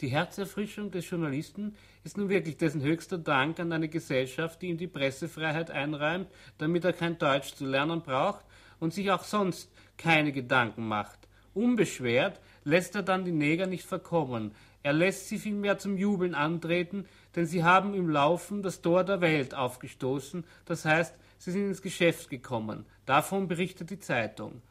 [0.00, 4.78] Die Herzerfrischung des Journalisten ist nun wirklich dessen höchster Dank an eine Gesellschaft, die ihm
[4.78, 6.28] die Pressefreiheit einräumt,
[6.58, 8.44] damit er kein Deutsch zu lernen braucht
[8.78, 11.18] und sich auch sonst keine Gedanken macht.
[11.54, 14.54] Unbeschwert lässt er dann die Neger nicht verkommen.
[14.82, 17.06] Er lässt sie vielmehr zum Jubeln antreten,
[17.36, 21.82] denn sie haben im Laufen das Tor der Welt aufgestoßen, das heißt, sie sind ins
[21.82, 22.86] Geschäft gekommen.
[23.04, 24.62] Davon berichtet die Zeitung.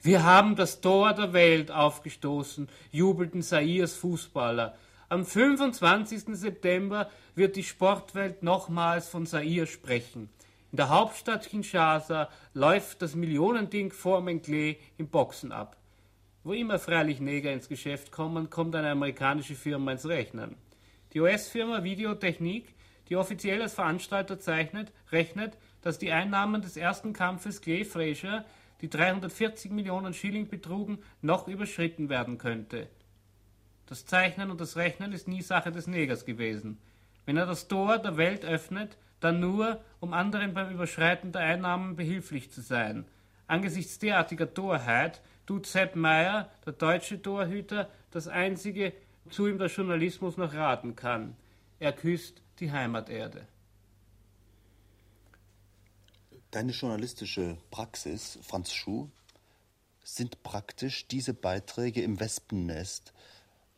[0.00, 4.76] Wir haben das Tor der Welt aufgestoßen, jubelten Sairs Fußballer.
[5.08, 6.36] Am 25.
[6.36, 10.30] September wird die Sportwelt nochmals von Sair sprechen.
[10.76, 15.78] In der Hauptstadt Kinshasa läuft das Millionending vor Menklee im Boxen ab.
[16.44, 20.54] Wo immer freilich Neger ins Geschäft kommen, kommt eine amerikanische Firma ins Rechnen.
[21.14, 22.74] Die US-Firma Videotechnik,
[23.08, 28.44] die offiziell als Veranstalter zeichnet, rechnet, dass die Einnahmen des ersten Kampfes Clay Frazier,
[28.82, 32.86] die 340 Millionen Schilling betrugen, noch überschritten werden könnte.
[33.86, 36.76] Das Zeichnen und das Rechnen ist nie Sache des Negers gewesen.
[37.24, 41.96] Wenn er das Tor der Welt öffnet, dann nur, um anderen beim Überschreiten der Einnahmen
[41.96, 43.06] behilflich zu sein.
[43.46, 48.92] Angesichts derartiger Torheit tut Sepp Meyer, der deutsche Torhüter, das einzige,
[49.30, 51.36] zu ihm der Journalismus noch raten kann.
[51.78, 53.46] Er küsst die Heimaterde.
[56.50, 59.08] Deine journalistische Praxis, Franz Schuh,
[60.02, 63.12] sind praktisch diese Beiträge im Wespennest,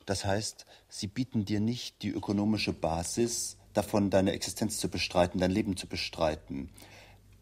[0.09, 5.53] das heißt, sie bieten dir nicht die ökonomische Basis, davon deine Existenz zu bestreiten, dein
[5.53, 6.69] Leben zu bestreiten.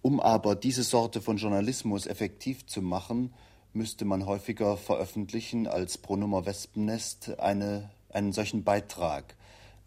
[0.02, 3.32] Um aber diese Sorte von Journalismus effektiv zu machen,
[3.72, 9.34] müsste man häufiger veröffentlichen als pro Nummer Wespennest eine, einen solchen Beitrag.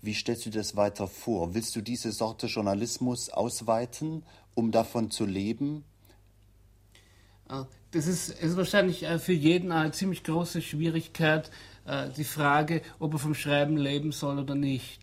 [0.01, 1.53] Wie stellst du das weiter vor?
[1.53, 4.23] Willst du diese Sorte Journalismus ausweiten,
[4.55, 5.83] um davon zu leben?
[7.47, 11.51] Ah, das ist, ist wahrscheinlich äh, für jeden eine ziemlich große Schwierigkeit,
[11.85, 15.01] äh, die Frage, ob er vom Schreiben leben soll oder nicht.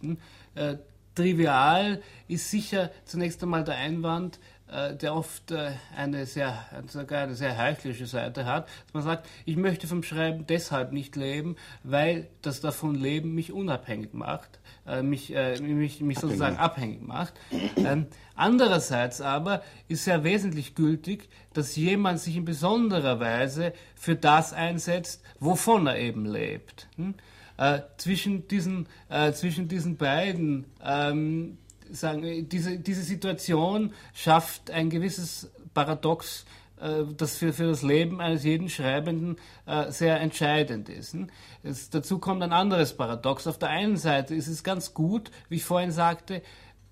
[1.17, 1.25] Hm?
[1.25, 7.37] Trivial ist sicher zunächst einmal der Einwand, äh, der oft äh, eine sehr, sogar eine
[7.37, 12.29] sehr heuchlerische Seite hat, dass man sagt, ich möchte vom Schreiben deshalb nicht leben, weil
[12.43, 17.35] das davon Leben mich unabhängig macht, äh, mich, mich, mich sozusagen abhängig macht.
[17.77, 24.53] Ähm, andererseits aber ist sehr wesentlich gültig, dass jemand sich in besonderer Weise für das
[24.53, 26.89] einsetzt, wovon er eben lebt.
[27.59, 31.59] Äh, zwischen, diesen, äh, zwischen diesen beiden ähm,
[31.91, 36.45] sagen, diese, diese Situation schafft ein gewisses Paradox,
[36.81, 41.15] äh, das für, für das Leben eines jeden Schreibenden äh, sehr entscheidend ist.
[41.15, 41.29] Hm?
[41.63, 43.47] Es, dazu kommt ein anderes Paradox.
[43.47, 46.43] Auf der einen Seite ist es ganz gut, wie ich vorhin sagte,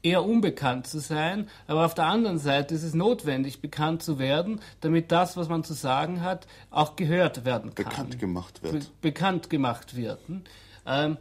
[0.05, 4.61] eher unbekannt zu sein, aber auf der anderen Seite ist es notwendig, bekannt zu werden,
[4.81, 7.87] damit das, was man zu sagen hat, auch gehört werden kann.
[7.87, 8.73] Bekannt gemacht wird.
[8.73, 10.21] Be bekannt gemacht wird.
[10.29, 10.43] Hm?
[10.87, 11.17] Ähm,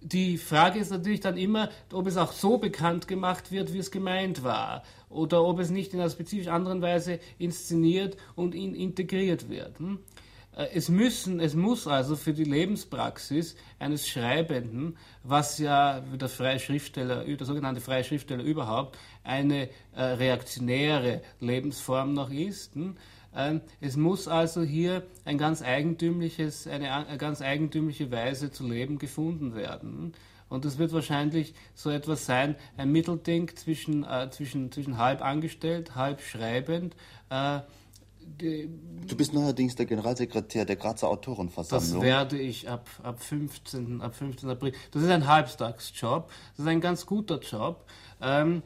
[0.00, 3.90] die Frage ist natürlich dann immer, ob es auch so bekannt gemacht wird, wie es
[3.90, 9.48] gemeint war, oder ob es nicht in einer spezifisch anderen Weise inszeniert und in integriert
[9.48, 9.78] wird.
[9.78, 9.98] Hm?
[10.56, 16.58] Äh, es müssen, es muss also für die Lebenspraxis eines Schreibenden, was ja der freie
[16.58, 22.96] Schriftsteller, der sogenannte freie Schriftsteller überhaupt, eine äh, reaktionäre Lebensform noch ist, hm?
[23.34, 28.98] ähm, es muss also hier ein ganz eigentümliches, eine, eine ganz eigentümliche Weise zu leben
[28.98, 29.90] gefunden werden.
[29.90, 30.12] Hm?
[30.50, 35.96] Und das wird wahrscheinlich so etwas sein, ein Mittelding zwischen, äh, zwischen, zwischen halb angestellt,
[35.96, 36.94] halb schreibend,
[37.30, 37.60] äh,
[38.38, 42.00] Du bist neuerdings der Generalsekretär der Grazer Autorenversammlung.
[42.00, 44.48] Das werde ich ab, ab, 15, ab 15.
[44.48, 44.72] April.
[44.90, 46.28] Das ist ein Halbtagsjob.
[46.56, 47.84] Das ist ein ganz guter Job.
[48.20, 48.62] Ähm,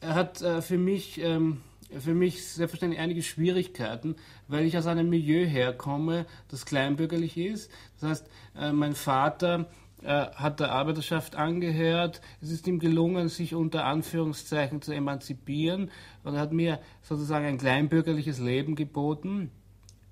[0.00, 1.20] er hat äh, für mich.
[1.20, 1.62] Ähm,
[2.00, 4.16] für mich selbstverständlich einige Schwierigkeiten,
[4.48, 7.70] weil ich aus einem Milieu herkomme, das kleinbürgerlich ist.
[8.00, 8.26] Das heißt,
[8.58, 9.66] äh, mein Vater
[10.02, 12.20] äh, hat der Arbeiterschaft angehört.
[12.40, 15.90] Es ist ihm gelungen, sich unter Anführungszeichen zu emanzipieren
[16.22, 19.50] und er hat mir sozusagen ein kleinbürgerliches Leben geboten,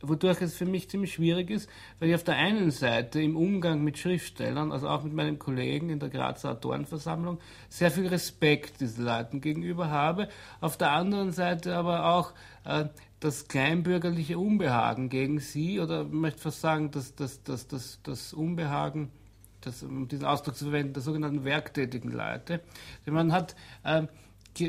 [0.01, 1.69] wodurch es für mich ziemlich schwierig ist,
[1.99, 5.91] weil ich auf der einen Seite im Umgang mit Schriftstellern, also auch mit meinen Kollegen
[5.91, 10.29] in der Grazer Autorenversammlung, sehr viel Respekt diesen Leuten gegenüber habe,
[10.61, 12.33] auf der anderen Seite aber auch
[12.65, 12.87] äh,
[13.21, 18.33] das kleinbürgerliche Unbehagen gegen sie, oder ich möchte fast sagen, dass das, das, das, das
[18.33, 19.11] Unbehagen
[19.67, 22.61] das, um diesen Ausdruck zu verwenden, der sogenannten werktätigen Leute.
[23.07, 24.03] Denn man hat äh,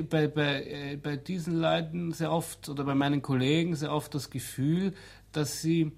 [0.04, 4.30] bei, bei, äh, bei diesen Leuten sehr oft oder bei meinen Kollegen sehr oft das
[4.30, 4.94] Gefühl,
[5.32, 5.92] dass sie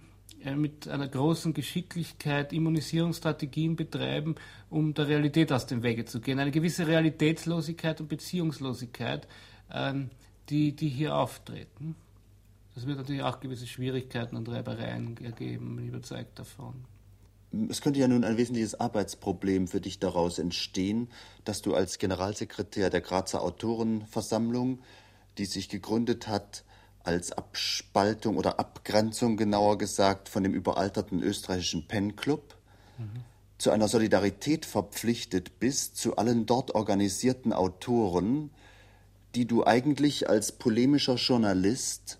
[0.43, 4.35] äh, mit einer großen Geschicklichkeit Immunisierungsstrategien betreiben,
[4.69, 6.39] um der Realität aus dem Wege zu gehen.
[6.39, 9.27] Eine gewisse Realitätslosigkeit und Beziehungslosigkeit,
[9.71, 10.09] ähm,
[10.49, 11.95] die, die hier auftreten.
[12.75, 16.85] Das wird natürlich auch gewisse Schwierigkeiten und Reibereien ergeben, bin ich überzeugt davon.
[17.69, 21.09] Es könnte ja nun ein wesentliches Arbeitsproblem für dich daraus entstehen,
[21.45, 24.79] dass du als Generalsekretär der Grazer Autorenversammlung,
[25.37, 26.63] die sich gegründet hat
[27.03, 32.55] als Abspaltung oder Abgrenzung genauer gesagt von dem überalterten österreichischen Pen Club,
[32.97, 33.23] mhm.
[33.57, 38.49] zu einer Solidarität verpflichtet bist zu allen dort organisierten Autoren,
[39.35, 42.17] die du eigentlich als polemischer Journalist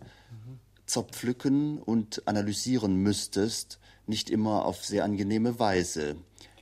[0.88, 6.16] zerpflücken und analysieren müsstest, nicht immer auf sehr angenehme Weise.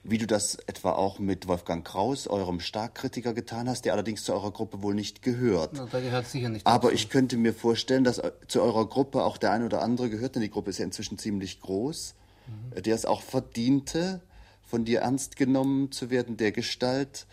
[0.04, 4.34] Wie du das etwa auch mit Wolfgang Kraus, eurem Starkkritiker, getan hast, der allerdings zu
[4.34, 5.72] eurer Gruppe wohl nicht gehört.
[5.74, 6.96] Na, da gehört sicher nicht Aber dazu.
[6.96, 10.44] ich könnte mir vorstellen, dass zu eurer Gruppe auch der eine oder andere gehört, denn
[10.44, 12.14] die Gruppe ist ja inzwischen ziemlich groß,
[12.48, 12.84] mhm.
[12.84, 14.22] der es auch verdiente,
[14.62, 17.26] von dir ernst genommen zu werden, der Gestalt,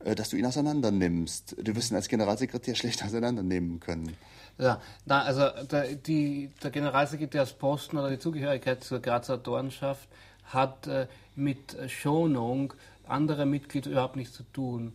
[0.00, 1.56] äh, dass du ihn auseinander nimmst.
[1.62, 4.16] Du wirst ihn als Generalsekretär schlecht auseinandernehmen können.
[4.58, 10.08] Ja, na, also der, die, der Generalsekretärsposten oder die Zugehörigkeit zur Grazer Dornschaft
[10.44, 12.72] hat äh, mit Schonung
[13.06, 14.94] anderer Mitglieder überhaupt nichts zu tun.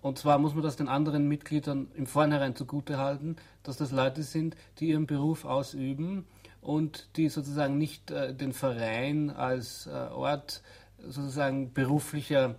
[0.00, 4.56] Und zwar muss man das den anderen Mitgliedern im Vornherein zugutehalten, dass das Leute sind,
[4.78, 6.26] die ihren Beruf ausüben
[6.60, 10.62] und die sozusagen nicht äh, den Verein als äh, Ort
[10.98, 12.54] sozusagen beruflicher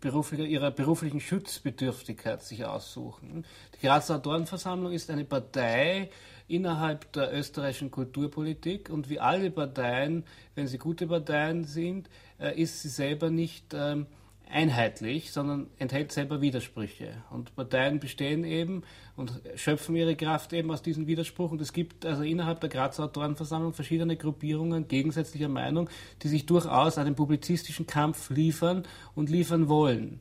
[0.00, 3.44] beruflicher, ihrer beruflichen Schutzbedürftigkeit sich aussuchen.
[3.74, 6.10] Die Grazer Autorenversammlung ist eine Partei
[6.48, 10.24] innerhalb der österreichischen Kulturpolitik und wie alle Parteien,
[10.54, 14.06] wenn sie gute Parteien sind, äh, ist sie selber nicht ähm,
[14.54, 17.16] einheitlich, sondern enthält selber Widersprüche.
[17.30, 18.82] Und Parteien bestehen eben
[19.16, 21.50] und schöpfen ihre Kraft eben aus diesem Widerspruch.
[21.50, 25.90] Und es gibt also innerhalb der Grazer Autorenversammlung verschiedene Gruppierungen gegensätzlicher Meinung,
[26.22, 28.84] die sich durchaus einen publizistischen Kampf liefern
[29.16, 30.20] und liefern wollen.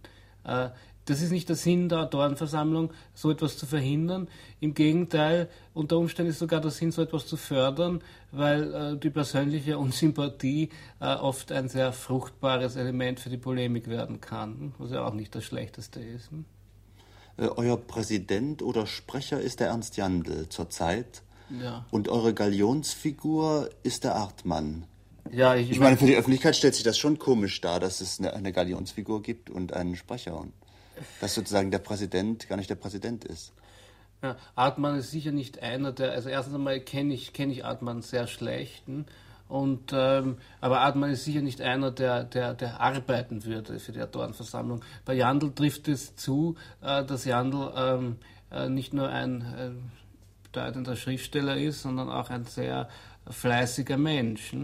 [1.05, 4.29] Das ist nicht der Sinn der Autorenversammlung, so etwas zu verhindern.
[4.59, 8.01] Im Gegenteil, unter Umständen ist sogar der Sinn, so etwas zu fördern,
[8.31, 10.69] weil äh, die persönliche Unsympathie
[11.01, 15.35] äh, oft ein sehr fruchtbares Element für die Polemik werden kann, was ja auch nicht
[15.35, 16.31] das Schlechteste ist.
[16.31, 16.45] Hm?
[17.37, 21.21] Äh, euer Präsident oder Sprecher ist der Ernst Jandl zurzeit.
[21.61, 21.85] Ja.
[21.91, 24.85] Und eure Galionsfigur ist der Artmann.
[25.31, 28.19] Ja, ich, ich meine, für die Öffentlichkeit stellt sich das schon komisch dar, dass es
[28.19, 30.37] eine, eine Galionsfigur gibt und einen Sprecher
[31.21, 33.53] dass sozusagen der Präsident gar nicht der Präsident ist.
[34.21, 38.01] Ja, Artmann ist sicher nicht einer der, also erstens einmal kenne ich, kenn ich Artmann
[38.01, 39.05] sehr schlechten.
[39.49, 44.01] Und, ähm, aber Artmann ist sicher nicht einer, der, der, der arbeiten würde für die
[44.01, 44.81] Autorenversammlung.
[45.05, 48.15] Bei Jandl trifft es zu, äh, dass Jandl ähm,
[48.49, 49.71] äh, nicht nur ein äh,
[50.45, 52.87] bedeutender Schriftsteller ist, sondern auch ein sehr
[53.29, 54.55] fleißiger Mensch,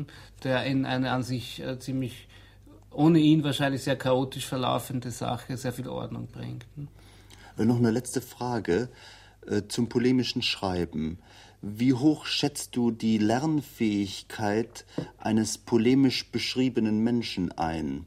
[0.44, 2.28] der in eine an sich äh, ziemlich
[2.92, 6.66] ohne ihn wahrscheinlich sehr chaotisch verlaufende Sache sehr viel Ordnung bringt.
[7.58, 8.90] Äh, noch eine letzte Frage
[9.48, 11.20] äh, zum polemischen Schreiben.
[11.62, 14.86] Wie hoch schätzt du die Lernfähigkeit
[15.18, 18.06] eines polemisch beschriebenen Menschen ein?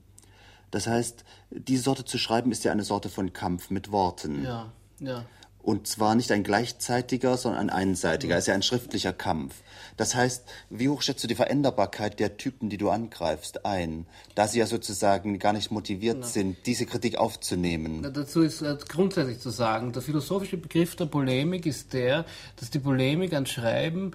[0.70, 4.42] Das heißt, diese Sorte zu schreiben ist ja eine Sorte von Kampf mit Worten.
[4.42, 5.26] Ja, ja.
[5.62, 8.36] Und zwar nicht ein gleichzeitiger, sondern ein einseitiger.
[8.36, 9.54] Es ist ja ein schriftlicher Kampf.
[9.96, 14.48] Das heißt, wie hoch schätzt du die Veränderbarkeit der Typen, die du angreifst, ein, da
[14.48, 16.26] sie ja sozusagen gar nicht motiviert Na.
[16.26, 18.00] sind, diese Kritik aufzunehmen?
[18.02, 22.24] Na, dazu ist äh, grundsätzlich zu sagen, der philosophische Begriff der Polemik ist der,
[22.56, 24.12] dass die Polemik ein Schreiben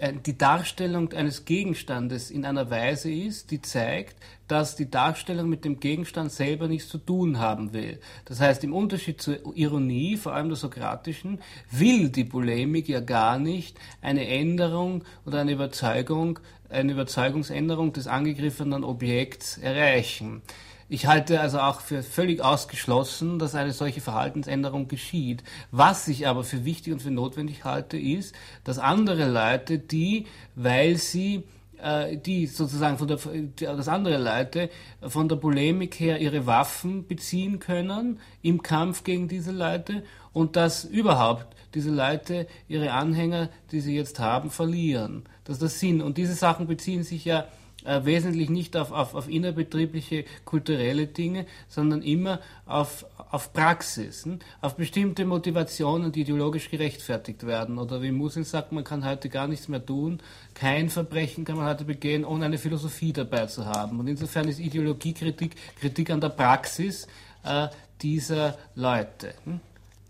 [0.00, 5.80] die Darstellung eines Gegenstandes in einer Weise ist, die zeigt, dass die Darstellung mit dem
[5.80, 8.00] Gegenstand selber nichts zu tun haben will.
[8.24, 11.40] Das heißt, im Unterschied zur Ironie, vor allem der sokratischen,
[11.70, 16.38] will die Polemik ja gar nicht eine Änderung oder eine Überzeugung,
[16.68, 20.42] eine Überzeugungsänderung des angegriffenen Objekts erreichen.
[20.88, 25.44] Ich halte also auch für völlig ausgeschlossen, dass eine solche Verhaltensänderung geschieht.
[25.70, 28.34] Was ich aber für wichtig und für notwendig halte, ist,
[28.64, 31.44] dass andere Leute, die, weil sie
[31.80, 33.18] äh, die sozusagen von der,
[33.76, 34.70] das andere Leute
[35.06, 40.84] von der Polemik her ihre Waffen beziehen können im Kampf gegen diese Leute und dass
[40.84, 45.24] überhaupt diese Leute ihre Anhänger, die sie jetzt haben, verlieren.
[45.44, 46.00] Das ist der Sinn.
[46.00, 47.46] Und diese Sachen beziehen sich ja
[47.88, 54.40] äh, wesentlich nicht auf, auf, auf innerbetriebliche kulturelle Dinge, sondern immer auf, auf Praxis, hm?
[54.60, 57.78] auf bestimmte Motivationen, die ideologisch gerechtfertigt werden.
[57.78, 60.20] Oder wie Musil sagt, man kann heute gar nichts mehr tun,
[60.52, 63.98] kein Verbrechen kann man heute begehen, ohne eine Philosophie dabei zu haben.
[63.98, 67.06] Und insofern ist Ideologiekritik Kritik an der Praxis
[67.42, 67.68] äh,
[68.02, 69.60] dieser Leute, hm?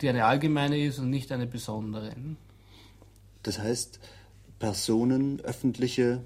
[0.01, 2.11] die eine allgemeine ist und nicht eine besondere.
[2.11, 2.37] Hm?
[3.45, 4.01] Das heißt,
[4.59, 6.25] Personen, öffentliche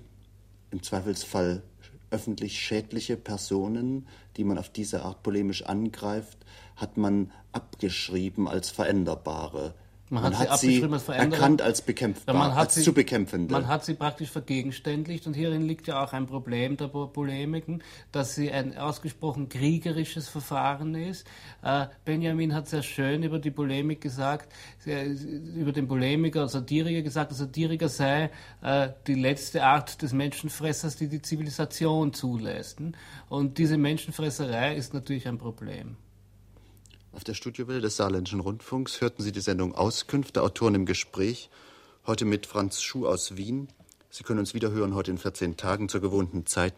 [0.72, 1.62] im Zweifelsfall
[2.10, 4.06] öffentlich schädliche Personen,
[4.36, 6.38] die man auf diese Art polemisch angreift,
[6.76, 9.74] hat man abgeschrieben als veränderbare.
[10.12, 13.50] Man, man hat, hat, sie, als erkannt als bekämpfbar, man als sie, zu bekämpfende.
[13.50, 17.82] Man hat sie praktisch vergegenständlicht und hierin liegt ja auch ein Problem der Polemiken,
[18.12, 21.26] dass sie ein ausgesprochen kriegerisches Verfahren ist.
[21.62, 24.52] Äh, Benjamin hat sehr schön über die Polemik gesagt,
[24.84, 31.08] über den Polemiker, Satiriker gesagt, der Satiriker sei äh, die letzte Art des Menschenfressers, die
[31.08, 32.82] die Zivilisation zulässt.
[33.30, 35.96] Und diese Menschenfresserei ist natürlich ein Problem.
[37.12, 41.50] Auf der Studiowelle des Saarländischen Rundfunks hörten Sie die Sendung Auskünfte, Autoren im Gespräch.
[42.06, 43.68] Heute mit Franz Schuh aus Wien.
[44.08, 46.74] Sie können uns wieder hören heute in 14 Tagen zur gewohnten Zeit.